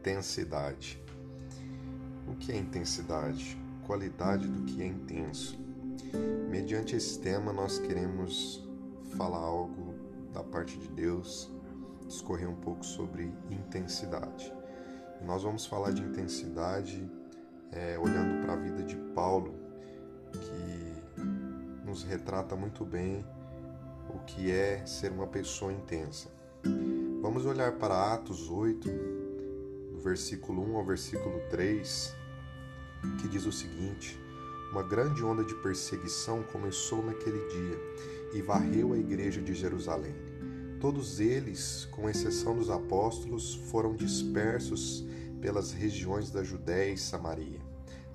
[0.00, 0.98] intensidade.
[2.26, 3.58] O que é intensidade?
[3.86, 5.58] Qualidade do que é intenso.
[6.48, 8.66] Mediante esse tema, nós queremos
[9.16, 9.94] falar algo
[10.32, 11.50] da parte de Deus,
[12.06, 14.50] discorrer um pouco sobre intensidade.
[15.22, 17.06] Nós vamos falar de intensidade
[17.70, 19.54] é, olhando para a vida de Paulo,
[20.32, 23.22] que nos retrata muito bem
[24.08, 26.30] o que é ser uma pessoa intensa.
[27.20, 29.19] Vamos olhar para Atos 8, do
[30.00, 32.14] versículo 1 ao versículo 3,
[33.20, 34.18] que diz o seguinte:
[34.72, 37.78] Uma grande onda de perseguição começou naquele dia
[38.34, 40.14] e varreu a igreja de Jerusalém.
[40.80, 45.04] Todos eles, com exceção dos apóstolos, foram dispersos
[45.40, 47.60] pelas regiões da Judéia e Samaria.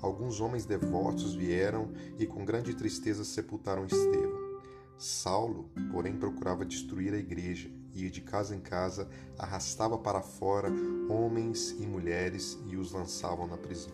[0.01, 4.59] Alguns homens devotos vieram e com grande tristeza sepultaram Estevão.
[4.97, 10.69] Saulo, porém, procurava destruir a igreja ia de casa em casa, arrastava para fora
[11.09, 13.93] homens e mulheres e os lançavam na prisão.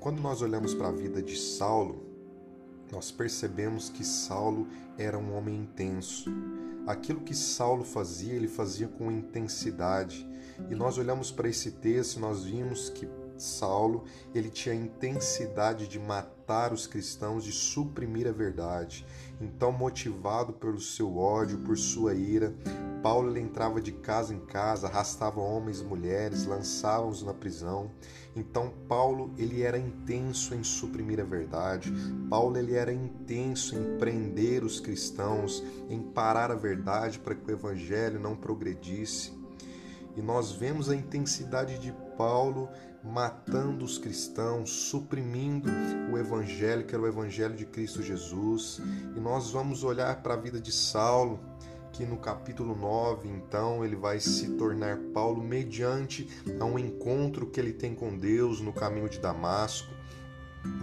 [0.00, 2.06] Quando nós olhamos para a vida de Saulo,
[2.90, 4.66] nós percebemos que Saulo
[4.96, 6.30] era um homem intenso.
[6.86, 10.26] Aquilo que Saulo fazia, ele fazia com intensidade.
[10.70, 13.06] E nós olhamos para esse texto e nós vimos que
[13.38, 19.06] Saulo, ele tinha a intensidade de matar os cristãos, de suprimir a verdade.
[19.40, 22.54] Então, motivado pelo seu ódio, por sua ira,
[23.02, 27.90] Paulo ele entrava de casa em casa, arrastava homens e mulheres, lançava-os na prisão.
[28.34, 31.92] Então Paulo ele era intenso em suprimir a verdade.
[32.28, 37.54] Paulo ele era intenso em prender os cristãos, em parar a verdade para que o
[37.54, 39.32] evangelho não progredisse.
[40.16, 42.68] E nós vemos a intensidade de Paulo
[43.02, 45.70] matando os cristãos, suprimindo
[46.12, 48.82] o evangelho, que era o evangelho de Cristo Jesus.
[49.16, 51.38] E nós vamos olhar para a vida de Saulo,
[51.92, 56.28] que no capítulo 9, então, ele vai se tornar Paulo mediante
[56.60, 59.92] a um encontro que ele tem com Deus no caminho de Damasco.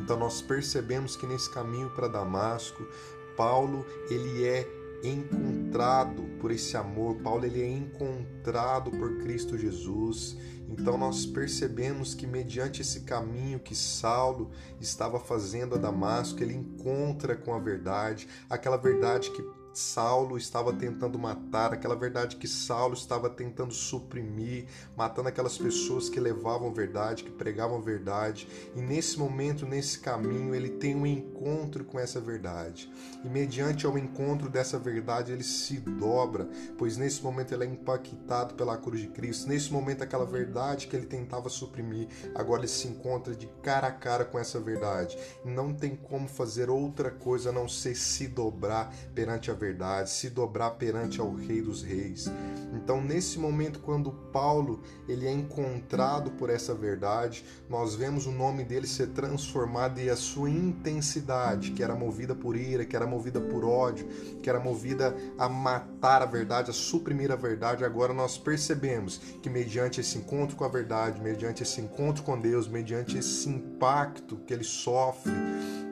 [0.02, 2.88] Então nós percebemos que nesse caminho para Damasco,
[3.36, 10.38] Paulo ele é encontrado por esse amor, Paulo ele é encontrado por Cristo Jesus.
[10.68, 17.36] Então nós percebemos que mediante esse caminho que Saulo estava fazendo a Damasco, ele encontra
[17.36, 19.44] com a verdade, aquela verdade que
[19.78, 26.18] Saulo estava tentando matar, aquela verdade que Saulo estava tentando suprimir, matando aquelas pessoas que
[26.18, 28.48] levavam verdade, que pregavam verdade.
[28.74, 32.90] E nesse momento, nesse caminho, ele tem um encontro com essa verdade.
[33.24, 36.48] E mediante ao encontro dessa verdade, ele se dobra,
[36.78, 39.50] pois nesse momento ele é impactado pela cruz de Cristo.
[39.50, 43.92] Nesse momento, aquela verdade que ele tentava suprimir, agora ele se encontra de cara a
[43.92, 45.18] cara com essa verdade.
[45.44, 50.12] Não tem como fazer outra coisa a não ser se dobrar perante a verdade verdade,
[50.12, 52.30] se dobrar perante ao Rei dos Reis.
[52.74, 58.64] Então, nesse momento, quando Paulo ele é encontrado por essa verdade, nós vemos o nome
[58.64, 63.42] dele ser transformado e a sua intensidade, que era movida por ira, que era movida
[63.42, 64.08] por ódio,
[64.42, 69.50] que era movida a matar a verdade, a suprimir a verdade, agora nós percebemos que
[69.50, 74.54] mediante esse encontro com a verdade, mediante esse encontro com Deus, mediante esse impacto que
[74.54, 75.34] ele sofre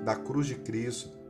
[0.03, 1.22] da cruz de Cristo,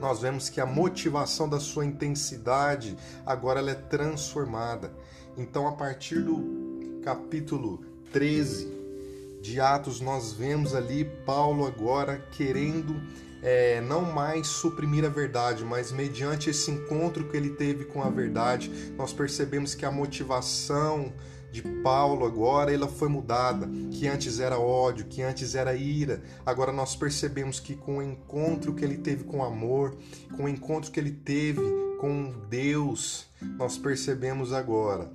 [0.00, 4.92] nós vemos que a motivação da sua intensidade agora ela é transformada.
[5.36, 8.72] Então, a partir do capítulo 13
[9.40, 13.00] de Atos, nós vemos ali Paulo agora querendo
[13.42, 18.08] é, não mais suprimir a verdade, mas mediante esse encontro que ele teve com a
[18.08, 21.12] verdade, nós percebemos que a motivação
[21.54, 26.20] de Paulo agora ela foi mudada, que antes era ódio, que antes era ira.
[26.44, 29.96] Agora nós percebemos que com o encontro que ele teve com amor,
[30.36, 31.62] com o encontro que ele teve
[32.00, 33.26] com Deus,
[33.56, 35.08] nós percebemos agora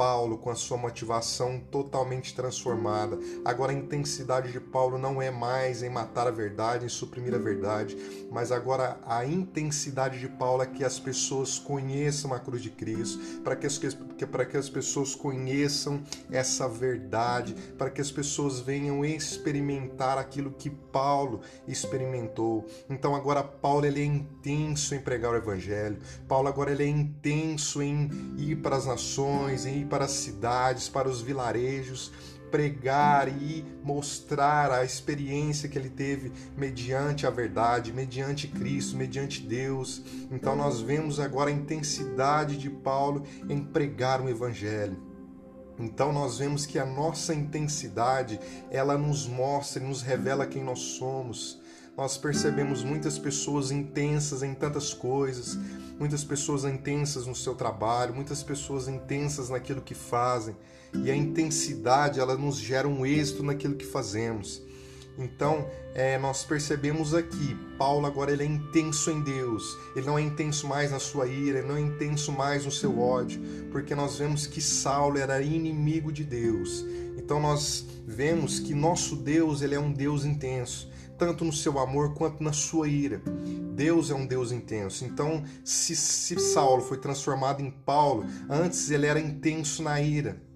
[0.00, 3.18] Paulo com a sua motivação totalmente transformada.
[3.44, 7.38] Agora a intensidade de Paulo não é mais em matar a verdade, em suprimir a
[7.38, 7.98] verdade,
[8.30, 13.42] mas agora a intensidade de Paulo é que as pessoas conheçam a cruz de Cristo,
[13.42, 20.16] para que as, que as pessoas conheçam essa verdade, para que as pessoas venham experimentar
[20.16, 22.66] aquilo que Paulo experimentou.
[22.88, 25.98] Então agora Paulo ele é intenso em pregar o evangelho.
[26.26, 28.08] Paulo agora ele é intenso em
[28.38, 32.10] ir para as nações, em ir para as cidades, para os vilarejos,
[32.50, 40.02] pregar e mostrar a experiência que ele teve mediante a verdade, mediante Cristo, mediante Deus.
[40.30, 45.10] Então nós vemos agora a intensidade de Paulo em pregar o evangelho.
[45.78, 48.38] Então nós vemos que a nossa intensidade,
[48.70, 51.60] ela nos mostra e nos revela quem nós somos.
[51.96, 55.58] Nós percebemos muitas pessoas intensas em tantas coisas,
[55.98, 60.56] muitas pessoas intensas no seu trabalho, muitas pessoas intensas naquilo que fazem,
[61.04, 64.62] e a intensidade ela nos gera um êxito naquilo que fazemos.
[65.18, 69.76] Então, é, nós percebemos aqui, Paulo agora ele é intenso em Deus.
[69.94, 72.98] Ele não é intenso mais na sua ira, ele não é intenso mais no seu
[72.98, 73.40] ódio,
[73.70, 76.84] porque nós vemos que Saulo era inimigo de Deus.
[77.18, 80.88] Então nós vemos que nosso Deus, ele é um Deus intenso,
[81.20, 83.20] tanto no seu amor quanto na sua ira.
[83.74, 85.04] Deus é um Deus intenso.
[85.04, 90.49] Então, se, se Saulo foi transformado em Paulo, antes ele era intenso na ira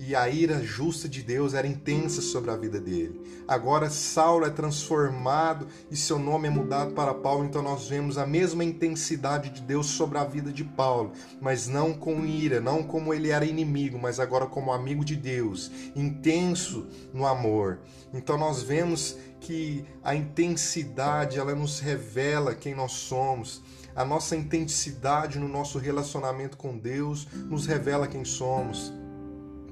[0.00, 3.20] e a ira justa de Deus era intensa sobre a vida dele.
[3.46, 8.26] Agora Saulo é transformado e seu nome é mudado para Paulo, então nós vemos a
[8.26, 13.12] mesma intensidade de Deus sobre a vida de Paulo, mas não com ira, não como
[13.12, 17.80] ele era inimigo, mas agora como amigo de Deus, intenso no amor.
[18.14, 23.62] Então nós vemos que a intensidade ela nos revela quem nós somos.
[23.94, 28.94] A nossa intensidade no nosso relacionamento com Deus nos revela quem somos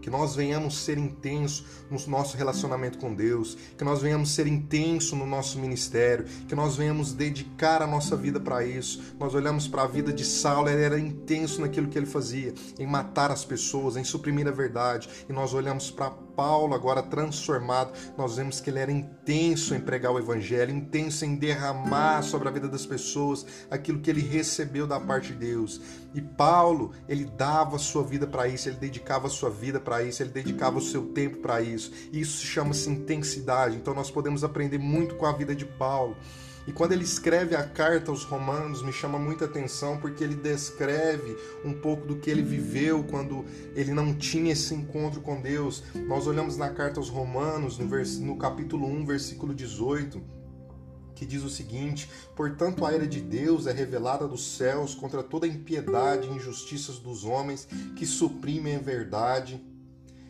[0.09, 5.13] que nós venhamos ser intensos no nosso relacionamento com Deus, que nós venhamos ser intensos
[5.13, 9.15] no nosso ministério, que nós venhamos dedicar a nossa vida para isso.
[9.21, 12.87] Nós olhamos para a vida de Saulo, ele era intenso naquilo que ele fazia, em
[12.87, 18.37] matar as pessoas, em suprimir a verdade, e nós olhamos para Paulo, agora transformado, nós
[18.37, 22.69] vemos que ele era intenso em pregar o evangelho, intenso em derramar sobre a vida
[22.69, 25.81] das pessoas aquilo que ele recebeu da parte de Deus.
[26.15, 30.31] E Paulo, ele dava sua vida para isso, ele dedicava sua vida para isso, ele
[30.31, 31.91] dedicava o seu tempo para isso.
[32.13, 33.75] Isso chama-se intensidade.
[33.75, 36.17] Então nós podemos aprender muito com a vida de Paulo.
[36.69, 41.35] E quando ele escreve a carta aos Romanos, me chama muita atenção porque ele descreve
[41.65, 45.83] um pouco do que ele viveu quando ele não tinha esse encontro com Deus.
[46.07, 48.19] Nós olhamos na carta aos Romanos, no, vers...
[48.19, 50.21] no capítulo 1, versículo 18
[51.15, 55.47] que diz o seguinte: Portanto, a ira de Deus é revelada dos céus contra toda
[55.47, 57.67] a impiedade e injustiças dos homens
[57.97, 59.61] que suprimem a verdade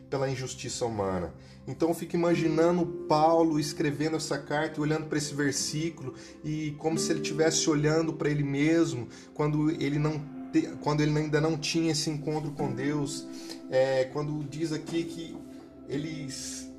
[0.08, 1.32] pela injustiça humana.
[1.66, 6.98] Então eu fico imaginando Paulo escrevendo essa carta e olhando para esse versículo e como
[6.98, 10.38] se ele estivesse olhando para ele mesmo quando ele não
[10.80, 13.26] quando ele ainda não tinha esse encontro com Deus.
[13.70, 15.36] É, quando diz aqui que
[15.86, 16.70] eles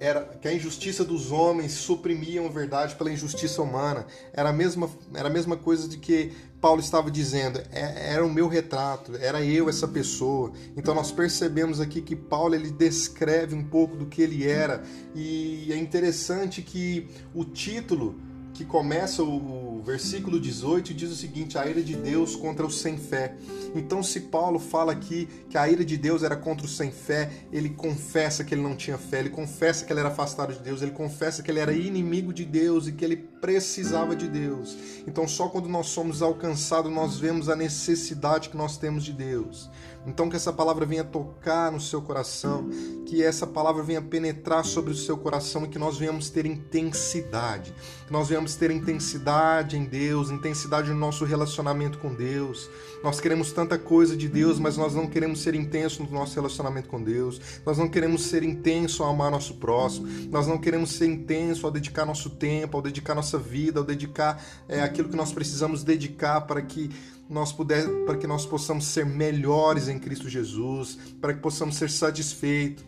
[0.00, 4.06] era que a injustiça dos homens suprimiam a verdade pela injustiça humana.
[4.32, 7.60] Era a mesma, era a mesma coisa de que Paulo estava dizendo.
[7.70, 10.52] É, era o meu retrato, era eu essa pessoa.
[10.76, 14.82] Então nós percebemos aqui que Paulo ele descreve um pouco do que ele era
[15.14, 18.18] e é interessante que o título
[18.54, 22.96] que começa o versículo 18 diz o seguinte: a ira de Deus contra os sem
[22.96, 23.34] fé.
[23.74, 27.30] Então, se Paulo fala aqui que a ira de Deus era contra os sem fé,
[27.52, 30.80] ele confessa que ele não tinha fé, ele confessa que ele era afastado de Deus,
[30.80, 34.74] ele confessa que ele era inimigo de Deus e que ele precisava de Deus.
[35.06, 39.68] Então, só quando nós somos alcançados, nós vemos a necessidade que nós temos de Deus.
[40.06, 42.68] Então, que essa palavra venha tocar no seu coração,
[43.06, 47.74] que essa palavra venha penetrar sobre o seu coração e que nós venhamos ter intensidade,
[48.06, 52.68] que nós venhamos ter intensidade em Deus, intensidade no nosso relacionamento com Deus.
[53.02, 56.88] Nós queremos tanta coisa de Deus, mas nós não queremos ser intensos no nosso relacionamento
[56.88, 57.40] com Deus.
[57.64, 60.06] Nós não queremos ser intensos ao amar nosso próximo.
[60.30, 64.42] Nós não queremos ser intensos ao dedicar nosso tempo, ao dedicar nossa vida, ao dedicar
[64.68, 66.90] é, aquilo que nós precisamos dedicar para que
[67.28, 71.90] nós puder, para que nós possamos ser melhores em Cristo Jesus, para que possamos ser
[71.90, 72.84] satisfeitos,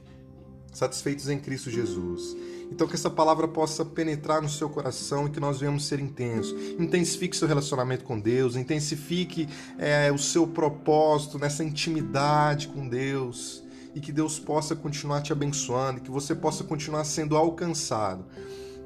[0.73, 2.37] satisfeitos em Cristo Jesus.
[2.71, 6.53] Então que essa palavra possa penetrar no seu coração e que nós venhamos ser intensos.
[6.79, 9.49] Intensifique seu relacionamento com Deus, intensifique
[9.79, 13.63] é, o seu propósito nessa intimidade com Deus
[13.95, 18.27] e que Deus possa continuar te abençoando, e que você possa continuar sendo alcançado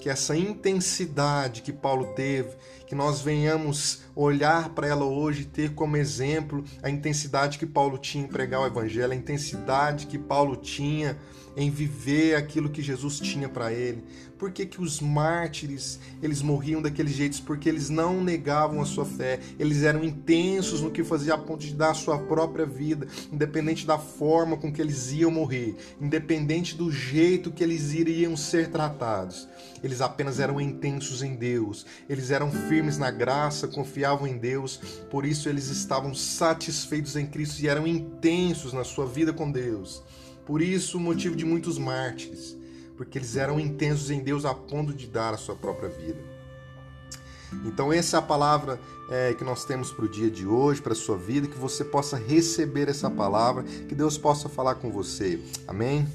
[0.01, 2.57] que essa intensidade que Paulo teve,
[2.91, 7.97] que nós venhamos olhar para ela hoje e ter como exemplo a intensidade que Paulo
[7.97, 11.17] tinha em pregar o evangelho, a intensidade que Paulo tinha
[11.57, 14.05] em viver aquilo que Jesus tinha para ele.
[14.39, 17.41] Por que, que os mártires eles morriam daqueles jeitos?
[17.41, 21.61] Porque eles não negavam a sua fé, eles eram intensos no que fazia a ponto
[21.61, 26.75] de dar a sua própria vida, independente da forma com que eles iam morrer, independente
[26.75, 29.47] do jeito que eles iriam ser tratados.
[29.83, 32.51] Eles apenas eram intensos em Deus, eles eram
[32.81, 34.79] firmes na graça, confiavam em Deus,
[35.11, 40.03] por isso eles estavam satisfeitos em Cristo e eram intensos na sua vida com Deus.
[40.47, 42.57] Por isso, o motivo de muitos mártires,
[42.97, 46.19] porque eles eram intensos em Deus a ponto de dar a sua própria vida.
[47.67, 50.95] Então, essa é a palavra é, que nós temos para o dia de hoje, para
[50.95, 55.39] a sua vida, que você possa receber essa palavra, que Deus possa falar com você.
[55.69, 56.09] Amém?